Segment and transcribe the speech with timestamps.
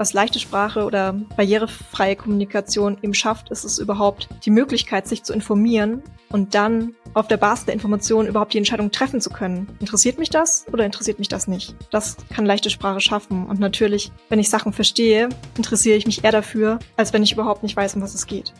[0.00, 5.32] Was leichte Sprache oder barrierefreie Kommunikation eben schafft, ist es überhaupt die Möglichkeit, sich zu
[5.32, 9.66] informieren und dann auf der Basis der Informationen überhaupt die Entscheidung treffen zu können.
[9.80, 11.74] Interessiert mich das oder interessiert mich das nicht?
[11.90, 13.48] Das kann leichte Sprache schaffen.
[13.48, 17.64] Und natürlich, wenn ich Sachen verstehe, interessiere ich mich eher dafür, als wenn ich überhaupt
[17.64, 18.54] nicht weiß, um was es geht.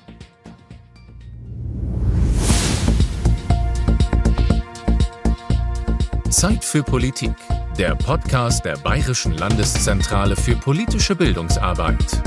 [6.30, 7.36] Zeit für Politik
[7.78, 12.20] der Podcast der Bayerischen Landeszentrale für politische Bildungsarbeit.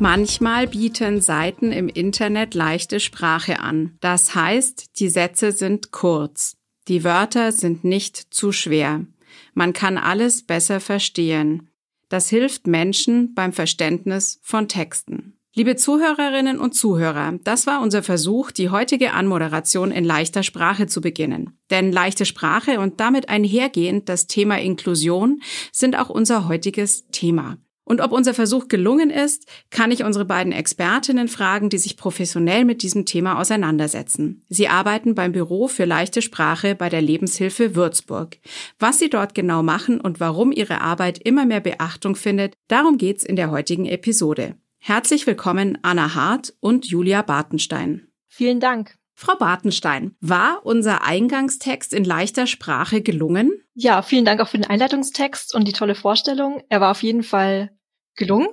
[0.00, 3.96] Manchmal bieten Seiten im Internet leichte Sprache an.
[4.00, 6.56] Das heißt, die Sätze sind kurz.
[6.88, 9.06] Die Wörter sind nicht zu schwer.
[9.54, 11.70] Man kann alles besser verstehen.
[12.08, 15.33] Das hilft Menschen beim Verständnis von Texten.
[15.56, 21.00] Liebe Zuhörerinnen und Zuhörer, das war unser Versuch, die heutige Anmoderation in leichter Sprache zu
[21.00, 21.56] beginnen.
[21.70, 27.58] Denn leichte Sprache und damit einhergehend das Thema Inklusion sind auch unser heutiges Thema.
[27.84, 32.64] Und ob unser Versuch gelungen ist, kann ich unsere beiden Expertinnen fragen, die sich professionell
[32.64, 34.44] mit diesem Thema auseinandersetzen.
[34.48, 38.38] Sie arbeiten beim Büro für leichte Sprache bei der Lebenshilfe Würzburg.
[38.80, 43.22] Was sie dort genau machen und warum ihre Arbeit immer mehr Beachtung findet, darum geht's
[43.22, 44.56] in der heutigen Episode.
[44.86, 48.12] Herzlich willkommen Anna Hart und Julia Bartenstein.
[48.28, 48.98] Vielen Dank.
[49.14, 53.50] Frau Bartenstein, war unser Eingangstext in leichter Sprache gelungen?
[53.72, 56.62] Ja, vielen Dank auch für den Einleitungstext und die tolle Vorstellung.
[56.68, 57.70] Er war auf jeden Fall
[58.14, 58.46] gelungen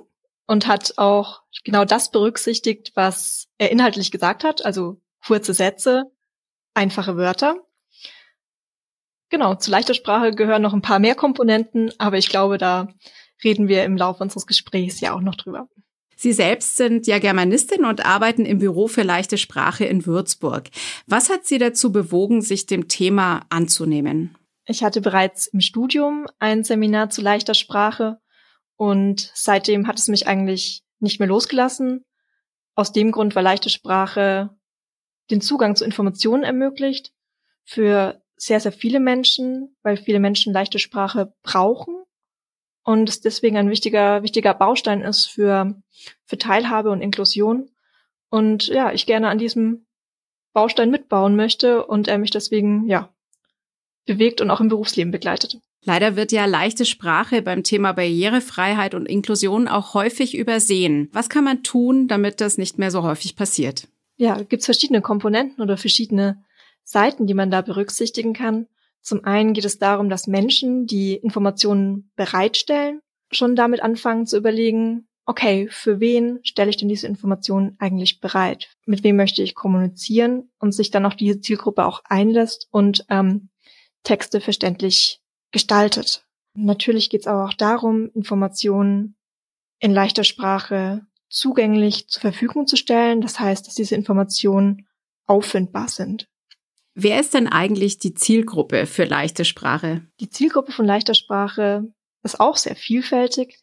[0.46, 6.04] und hat auch genau das berücksichtigt, was er inhaltlich gesagt hat, also kurze Sätze,
[6.72, 7.56] einfache Wörter.
[9.28, 12.88] Genau, zu leichter Sprache gehören noch ein paar mehr Komponenten, aber ich glaube, da
[13.44, 15.68] reden wir im Laufe unseres Gesprächs ja auch noch drüber.
[16.16, 20.68] Sie selbst sind ja Germanistin und arbeiten im Büro für leichte Sprache in Würzburg.
[21.06, 24.36] Was hat Sie dazu bewogen, sich dem Thema anzunehmen?
[24.66, 28.18] Ich hatte bereits im Studium ein Seminar zu leichter Sprache
[28.76, 32.04] und seitdem hat es mich eigentlich nicht mehr losgelassen.
[32.74, 34.50] Aus dem Grund, weil leichte Sprache
[35.30, 37.12] den Zugang zu Informationen ermöglicht
[37.64, 42.01] für sehr, sehr viele Menschen, weil viele Menschen leichte Sprache brauchen
[42.84, 45.74] und es deswegen ein wichtiger, wichtiger Baustein ist für,
[46.24, 47.70] für Teilhabe und Inklusion.
[48.28, 49.86] Und ja, ich gerne an diesem
[50.52, 53.08] Baustein mitbauen möchte und er mich deswegen, ja,
[54.06, 55.60] bewegt und auch im Berufsleben begleitet.
[55.84, 61.08] Leider wird ja leichte Sprache beim Thema Barrierefreiheit und Inklusion auch häufig übersehen.
[61.12, 63.88] Was kann man tun, damit das nicht mehr so häufig passiert?
[64.16, 66.44] Ja, gibt es verschiedene Komponenten oder verschiedene
[66.84, 68.66] Seiten, die man da berücksichtigen kann.
[69.02, 73.00] Zum einen geht es darum, dass Menschen, die Informationen bereitstellen,
[73.32, 78.70] schon damit anfangen zu überlegen, okay, für wen stelle ich denn diese Informationen eigentlich bereit?
[78.86, 83.50] Mit wem möchte ich kommunizieren und sich dann auf diese Zielgruppe auch einlässt und ähm,
[84.02, 85.20] Texte verständlich
[85.52, 86.26] gestaltet.
[86.54, 89.16] Natürlich geht es aber auch darum, Informationen
[89.78, 93.20] in leichter Sprache zugänglich zur Verfügung zu stellen.
[93.20, 94.86] Das heißt, dass diese Informationen
[95.26, 96.28] auffindbar sind.
[96.94, 100.06] Wer ist denn eigentlich die Zielgruppe für leichte Sprache?
[100.20, 101.92] Die Zielgruppe von leichter Sprache
[102.22, 103.62] ist auch sehr vielfältig.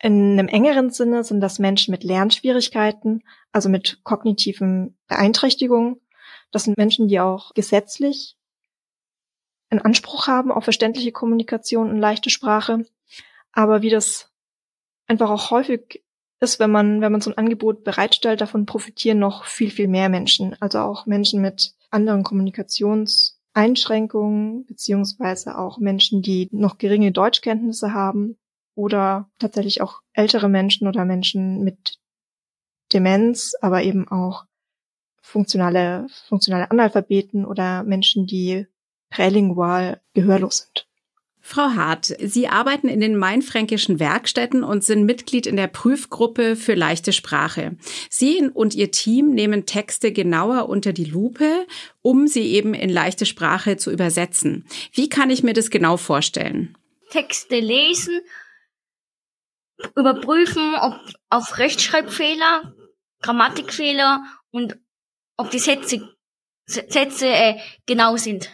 [0.00, 6.00] In einem engeren Sinne sind das Menschen mit Lernschwierigkeiten, also mit kognitiven Beeinträchtigungen.
[6.50, 8.36] Das sind Menschen, die auch gesetzlich
[9.70, 12.86] einen Anspruch haben auf verständliche Kommunikation und leichte Sprache.
[13.52, 14.32] Aber wie das
[15.08, 16.02] einfach auch häufig
[16.40, 20.08] ist, wenn man, wenn man so ein Angebot bereitstellt, davon profitieren noch viel, viel mehr
[20.08, 20.56] Menschen.
[20.60, 28.38] Also auch Menschen mit anderen Kommunikationseinschränkungen, beziehungsweise auch Menschen, die noch geringe Deutschkenntnisse haben
[28.74, 31.98] oder tatsächlich auch ältere Menschen oder Menschen mit
[32.92, 34.46] Demenz, aber eben auch
[35.20, 38.66] funktionale, funktionale Analphabeten oder Menschen, die
[39.10, 40.87] prälingual gehörlos sind.
[41.48, 46.74] Frau Hart, Sie arbeiten in den mainfränkischen Werkstätten und sind Mitglied in der Prüfgruppe für
[46.74, 47.78] leichte Sprache.
[48.10, 51.66] Sie und Ihr Team nehmen Texte genauer unter die Lupe,
[52.02, 54.66] um sie eben in leichte Sprache zu übersetzen.
[54.92, 56.76] Wie kann ich mir das genau vorstellen?
[57.08, 58.20] Texte lesen,
[59.96, 61.00] überprüfen, ob
[61.30, 62.74] auf Rechtschreibfehler,
[63.22, 64.76] Grammatikfehler und
[65.38, 66.14] ob die Sätze,
[66.66, 67.56] Sätze äh,
[67.86, 68.50] genau sind.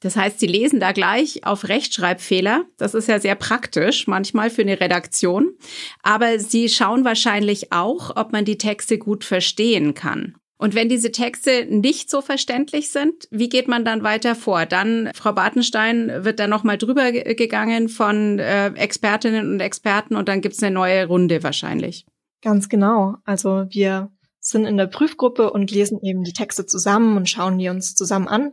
[0.00, 2.64] Das heißt, Sie lesen da gleich auf Rechtschreibfehler.
[2.76, 5.56] Das ist ja sehr praktisch, manchmal für eine Redaktion.
[6.02, 10.36] Aber Sie schauen wahrscheinlich auch, ob man die Texte gut verstehen kann.
[10.56, 14.66] Und wenn diese Texte nicht so verständlich sind, wie geht man dann weiter vor?
[14.66, 20.40] Dann, Frau Bartenstein, wird da nochmal drüber gegangen von äh, Expertinnen und Experten und dann
[20.40, 22.06] gibt's eine neue Runde wahrscheinlich.
[22.42, 23.16] Ganz genau.
[23.24, 24.10] Also wir
[24.40, 28.26] sind in der Prüfgruppe und lesen eben die Texte zusammen und schauen die uns zusammen
[28.26, 28.52] an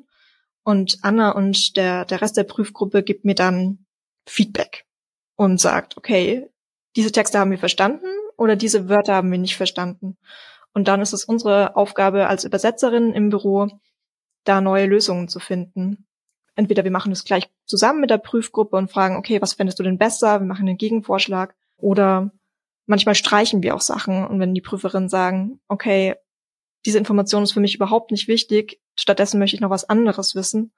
[0.66, 3.86] Und Anna und der, der Rest der Prüfgruppe gibt mir dann
[4.28, 4.86] Feedback
[5.36, 6.50] und sagt, okay,
[6.96, 10.18] diese Texte haben wir verstanden oder diese Wörter haben wir nicht verstanden.
[10.74, 13.68] Und dann ist es unsere Aufgabe als Übersetzerin im Büro,
[14.44, 16.08] da neue Lösungen zu finden.
[16.56, 19.84] Entweder wir machen das gleich zusammen mit der Prüfgruppe und fragen, okay, was fändest du
[19.84, 20.40] denn besser?
[20.40, 21.56] Wir machen einen Gegenvorschlag.
[21.78, 22.32] Oder
[22.88, 24.26] manchmal streichen wir auch Sachen.
[24.26, 26.16] Und wenn die Prüferinnen sagen, okay,
[26.86, 30.74] diese Information ist für mich überhaupt nicht wichtig, stattdessen möchte ich noch was anderes wissen,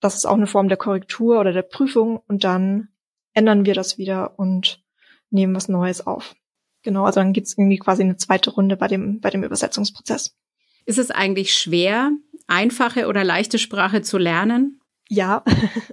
[0.00, 2.88] das ist auch eine Form der Korrektur oder der Prüfung und dann
[3.32, 4.82] ändern wir das wieder und
[5.30, 6.34] nehmen was Neues auf.
[6.82, 10.36] Genau, also dann gibt's irgendwie quasi eine zweite Runde bei dem, bei dem Übersetzungsprozess.
[10.84, 12.12] Ist es eigentlich schwer,
[12.46, 14.80] einfache oder leichte Sprache zu lernen?
[15.08, 15.44] Ja,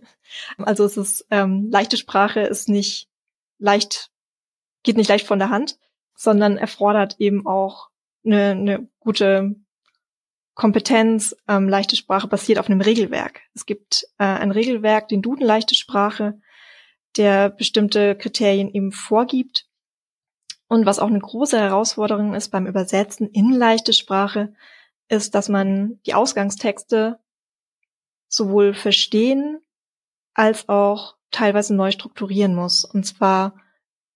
[0.58, 3.10] also es ist ähm, leichte Sprache ist nicht
[3.58, 4.12] leicht,
[4.84, 5.78] geht nicht leicht von der Hand,
[6.16, 7.90] sondern erfordert eben auch
[8.26, 9.56] eine, eine gute
[10.56, 11.36] Kompetenz.
[11.48, 13.42] Ähm, leichte Sprache basiert auf einem Regelwerk.
[13.54, 16.40] Es gibt äh, ein Regelwerk, den Duden leichte Sprache,
[17.18, 19.68] der bestimmte Kriterien eben vorgibt.
[20.68, 24.54] Und was auch eine große Herausforderung ist beim Übersetzen in leichte Sprache,
[25.08, 27.20] ist, dass man die Ausgangstexte
[28.28, 29.60] sowohl verstehen
[30.34, 32.86] als auch teilweise neu strukturieren muss.
[32.86, 33.56] Und zwar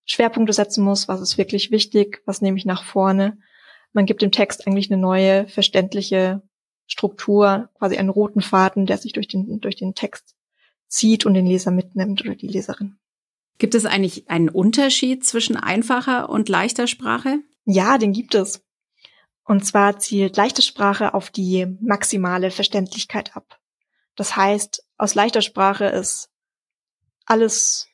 [0.06, 3.38] Schwerpunkte setzen muss, was ist wirklich wichtig, was nehme ich nach vorne.
[3.94, 6.42] Man gibt dem Text eigentlich eine neue, verständliche
[6.88, 10.36] Struktur, quasi einen roten Faden, der sich durch den, durch den Text
[10.88, 12.98] zieht und den Leser mitnimmt oder die Leserin.
[13.58, 17.40] Gibt es eigentlich einen Unterschied zwischen einfacher und leichter Sprache?
[17.66, 18.64] Ja, den gibt es.
[19.44, 23.60] Und zwar zielt leichte Sprache auf die maximale Verständlichkeit ab.
[24.16, 26.30] Das heißt, aus leichter Sprache ist
[27.26, 27.88] alles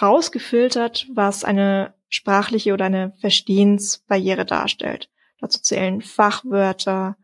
[0.00, 5.10] rausgefiltert, was eine sprachliche oder eine Verstehensbarriere darstellt.
[5.40, 7.16] Dazu zählen Fachwörter,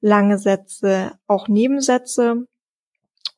[0.00, 2.46] lange Sätze, auch Nebensätze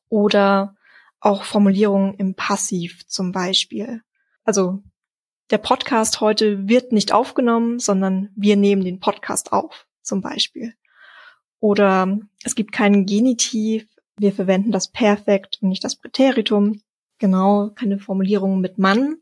[0.09, 0.75] oder
[1.19, 4.01] auch Formulierungen im Passiv zum Beispiel.
[4.43, 4.83] Also
[5.49, 10.73] der Podcast heute wird nicht aufgenommen, sondern wir nehmen den Podcast auf, zum Beispiel.
[11.59, 13.87] Oder es gibt keinen Genitiv,
[14.17, 16.81] wir verwenden das Perfekt und nicht das Präteritum.
[17.17, 19.15] Genau, keine Formulierung mit Mann,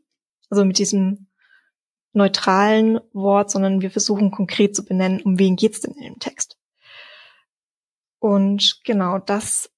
[0.50, 1.25] also mit diesem
[2.16, 6.58] neutralen Wort, sondern wir versuchen konkret zu benennen, um wen geht's denn in dem Text.
[8.18, 9.70] Und genau das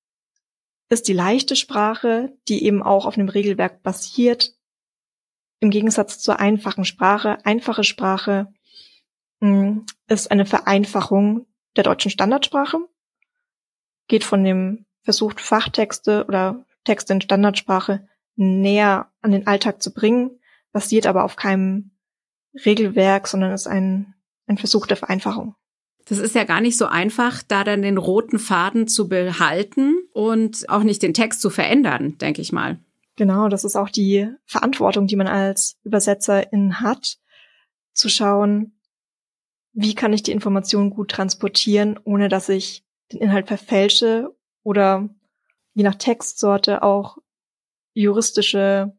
[0.88, 4.54] ist die leichte Sprache, die eben auch auf einem Regelwerk basiert,
[5.60, 7.44] im Gegensatz zur einfachen Sprache.
[7.44, 8.46] Einfache Sprache
[9.40, 11.46] mh, hm, ist eine Vereinfachung
[11.76, 12.78] der deutschen Standardsprache,
[14.06, 20.40] geht von dem Versuch, Fachtexte oder Texte in Standardsprache näher an den Alltag zu bringen,
[20.72, 21.90] basiert aber auf keinem
[22.64, 24.14] Regelwerk, sondern ist ein,
[24.46, 25.54] ein Versuch der Vereinfachung.
[26.06, 30.68] Das ist ja gar nicht so einfach, da dann den roten Faden zu behalten und
[30.70, 32.78] auch nicht den Text zu verändern, denke ich mal.
[33.16, 37.18] Genau, das ist auch die Verantwortung, die man als Übersetzerin hat,
[37.92, 38.78] zu schauen,
[39.72, 45.08] wie kann ich die Information gut transportieren, ohne dass ich den Inhalt verfälsche oder
[45.74, 47.18] je nach Textsorte auch
[47.94, 48.96] juristische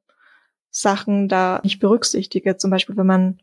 [0.69, 2.57] Sachen da nicht berücksichtige.
[2.57, 3.41] Zum Beispiel, wenn man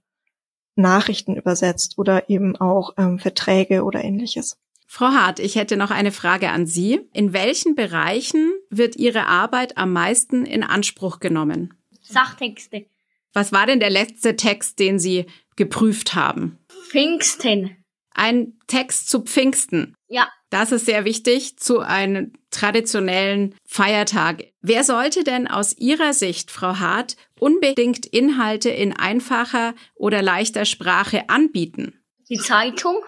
[0.77, 4.57] Nachrichten übersetzt oder eben auch ähm, Verträge oder ähnliches.
[4.87, 7.01] Frau Hart, ich hätte noch eine Frage an Sie.
[7.13, 11.75] In welchen Bereichen wird Ihre Arbeit am meisten in Anspruch genommen?
[12.03, 12.87] Sachtexte.
[13.33, 16.59] Was war denn der letzte Text, den Sie geprüft haben?
[16.69, 17.77] Pfingsten.
[18.15, 19.96] Ein Text zu Pfingsten.
[20.09, 20.29] Ja.
[20.51, 24.45] Das ist sehr wichtig zu einem traditionellen Feiertag.
[24.61, 31.29] Wer sollte denn aus Ihrer Sicht, Frau Hart, unbedingt Inhalte in einfacher oder leichter Sprache
[31.29, 32.01] anbieten?
[32.29, 32.99] Die Zeitung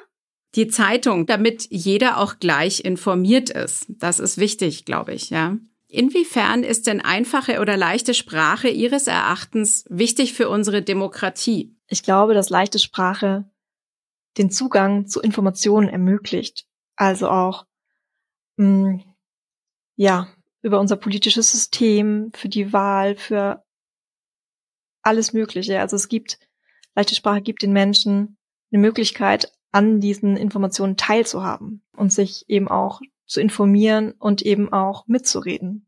[0.55, 3.87] die Zeitung, damit jeder auch gleich informiert ist.
[3.89, 5.57] Das ist wichtig, glaube ich, ja.
[5.89, 11.77] Inwiefern ist denn einfache oder leichte Sprache Ihres Erachtens wichtig für unsere Demokratie?
[11.87, 13.51] Ich glaube, dass leichte Sprache
[14.37, 16.67] den Zugang zu Informationen ermöglicht.
[16.99, 17.65] Also auch,
[18.57, 19.15] mh, mm,
[19.95, 20.29] ja,
[20.63, 23.65] über unser politisches System, für die Wahl, für
[25.03, 25.81] alles Mögliche.
[25.81, 26.41] Also es gibt,
[26.97, 28.37] leichte Sprache gibt den Menschen
[28.73, 35.07] eine Möglichkeit, an diesen Informationen teilzuhaben und sich eben auch zu informieren und eben auch
[35.07, 35.87] mitzureden.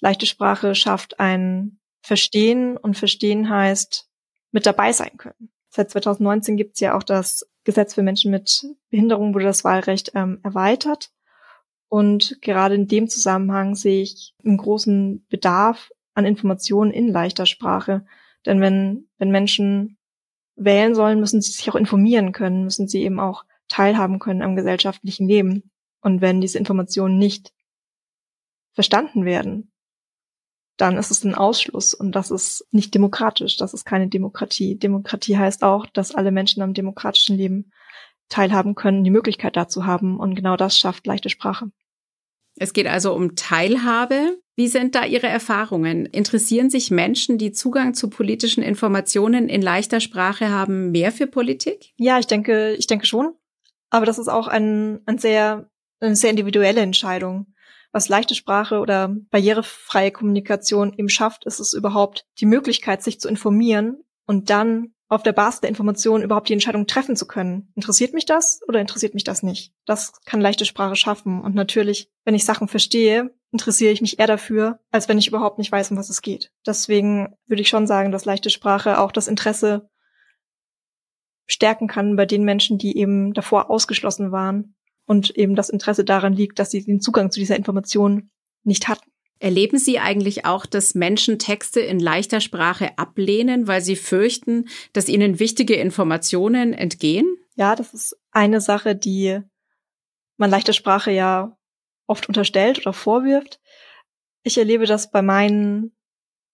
[0.00, 4.06] Leichte Sprache schafft ein Verstehen und Verstehen heißt
[4.50, 5.50] mit dabei sein können.
[5.70, 10.12] Seit 2019 gibt es ja auch das Gesetz für Menschen mit Behinderung, wurde das Wahlrecht
[10.14, 11.10] ähm, erweitert.
[11.88, 18.06] Und gerade in dem Zusammenhang sehe ich einen großen Bedarf an Informationen in leichter Sprache.
[18.46, 19.98] Denn wenn, wenn Menschen
[20.54, 24.56] wählen sollen, müssen sie sich auch informieren können, müssen sie eben auch teilhaben können am
[24.56, 25.70] gesellschaftlichen Leben.
[26.00, 27.52] Und wenn diese Informationen nicht
[28.74, 29.72] verstanden werden,
[30.76, 34.78] dann ist es ein Ausschluss und das ist nicht demokratisch, das ist keine Demokratie.
[34.78, 37.70] Demokratie heißt auch, dass alle Menschen am demokratischen Leben
[38.28, 41.70] teilhaben können, die Möglichkeit dazu haben und genau das schafft leichte Sprache.
[42.58, 44.38] Es geht also um Teilhabe.
[44.56, 46.06] Wie sind da Ihre Erfahrungen?
[46.06, 51.92] Interessieren sich Menschen, die Zugang zu politischen Informationen in leichter Sprache haben, mehr für Politik?
[51.96, 53.34] Ja, ich denke, ich denke schon.
[53.90, 57.46] Aber das ist auch ein, ein sehr, eine sehr individuelle Entscheidung
[57.96, 63.26] was leichte Sprache oder barrierefreie Kommunikation eben schafft, ist es überhaupt die Möglichkeit, sich zu
[63.26, 67.72] informieren und dann auf der Basis der Information überhaupt die Entscheidung treffen zu können.
[67.74, 69.72] Interessiert mich das oder interessiert mich das nicht?
[69.86, 71.40] Das kann leichte Sprache schaffen.
[71.40, 75.56] Und natürlich, wenn ich Sachen verstehe, interessiere ich mich eher dafür, als wenn ich überhaupt
[75.56, 76.52] nicht weiß, um was es geht.
[76.66, 79.88] Deswegen würde ich schon sagen, dass leichte Sprache auch das Interesse
[81.46, 84.75] stärken kann bei den Menschen, die eben davor ausgeschlossen waren
[85.06, 88.30] und eben das Interesse daran liegt, dass sie den Zugang zu dieser Information
[88.64, 89.10] nicht hatten.
[89.38, 95.08] Erleben Sie eigentlich auch, dass Menschen Texte in leichter Sprache ablehnen, weil sie fürchten, dass
[95.08, 97.26] ihnen wichtige Informationen entgehen?
[97.54, 99.40] Ja, das ist eine Sache, die
[100.38, 101.56] man leichter Sprache ja
[102.06, 103.60] oft unterstellt oder vorwirft.
[104.42, 105.94] Ich erlebe das bei meinen,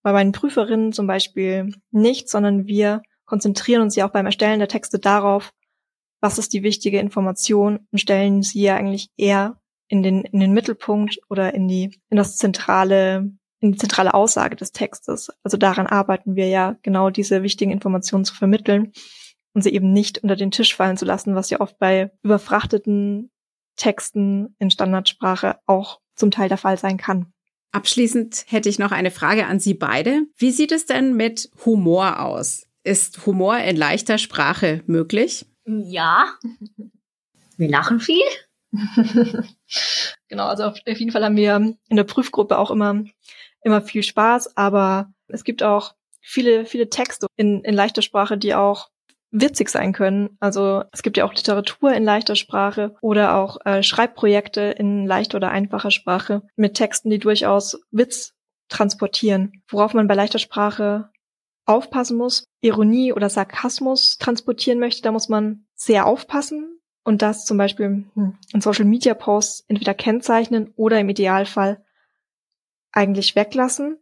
[0.03, 4.69] bei meinen Prüferinnen zum Beispiel nicht, sondern wir konzentrieren uns ja auch beim Erstellen der
[4.69, 5.53] Texte darauf,
[6.23, 10.53] was ist die wichtige Information und stellen sie ja eigentlich eher in den, in den
[10.53, 15.31] Mittelpunkt oder in die, in das zentrale, in die zentrale Aussage des Textes.
[15.43, 18.93] Also daran arbeiten wir ja, genau diese wichtigen Informationen zu vermitteln
[19.53, 23.31] und sie eben nicht unter den Tisch fallen zu lassen, was ja oft bei überfrachteten
[23.77, 27.33] Texten in Standardsprache auch zum Teil der Fall sein kann.
[27.73, 30.23] Abschließend hätte ich noch eine Frage an Sie beide.
[30.37, 32.67] Wie sieht es denn mit Humor aus?
[32.85, 35.47] Ist Humor in leichter Sprache möglich?
[35.81, 36.35] Ja.
[37.57, 38.25] Wir lachen viel.
[40.29, 41.57] genau, also auf jeden Fall haben wir
[41.89, 43.05] in der Prüfgruppe auch immer,
[43.63, 48.55] immer viel Spaß, aber es gibt auch viele, viele Texte in, in leichter Sprache, die
[48.55, 48.91] auch
[49.31, 50.37] witzig sein können.
[50.41, 55.39] Also es gibt ja auch Literatur in leichter Sprache oder auch äh, Schreibprojekte in leichter
[55.39, 58.35] oder einfacher Sprache mit Texten, die durchaus Witz
[58.69, 59.63] transportieren.
[59.69, 61.11] Worauf man bei leichter Sprache
[61.65, 67.59] aufpassen muss, Ironie oder Sarkasmus transportieren möchte, da muss man sehr aufpassen und das zum
[67.59, 71.85] Beispiel hm, in Social Media Posts entweder kennzeichnen oder im Idealfall
[72.93, 73.99] eigentlich weglassen,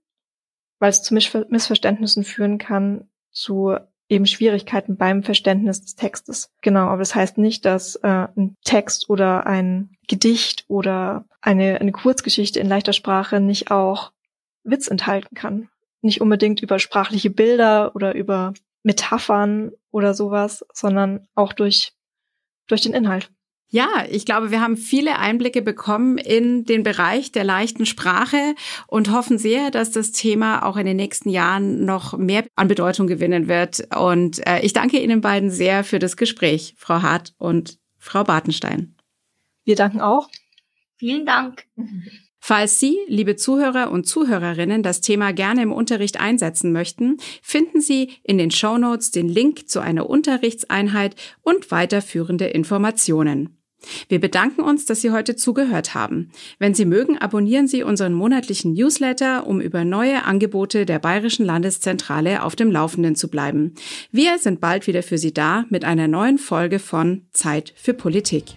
[0.79, 3.77] weil es zu Missverständnissen führen kann, zu
[4.09, 6.51] eben Schwierigkeiten beim Verständnis des Textes.
[6.63, 11.93] Genau, aber das heißt nicht, dass äh, ein Text oder ein Gedicht oder eine, eine
[11.93, 14.11] Kurzgeschichte in leichter Sprache nicht auch
[14.65, 15.69] Witz enthalten kann
[16.03, 21.93] nicht unbedingt über sprachliche Bilder oder über Metaphern oder sowas, sondern auch durch,
[22.67, 23.31] durch den Inhalt.
[23.73, 28.57] Ja, ich glaube, wir haben viele Einblicke bekommen in den Bereich der leichten Sprache
[28.89, 33.07] und hoffen sehr, dass das Thema auch in den nächsten Jahren noch mehr an Bedeutung
[33.07, 33.87] gewinnen wird.
[33.97, 38.97] Und äh, ich danke Ihnen beiden sehr für das Gespräch, Frau Hart und Frau Bartenstein.
[39.65, 40.29] Wir danken auch.
[40.97, 41.65] Vielen Dank.
[42.41, 48.13] Falls Sie, liebe Zuhörer und Zuhörerinnen, das Thema gerne im Unterricht einsetzen möchten, finden Sie
[48.23, 53.57] in den Show Notes den Link zu einer Unterrichtseinheit und weiterführende Informationen.
[54.09, 56.31] Wir bedanken uns, dass Sie heute zugehört haben.
[56.59, 62.43] Wenn Sie mögen, abonnieren Sie unseren monatlichen Newsletter, um über neue Angebote der Bayerischen Landeszentrale
[62.43, 63.75] auf dem Laufenden zu bleiben.
[64.13, 68.57] Wir sind bald wieder für Sie da mit einer neuen Folge von Zeit für Politik.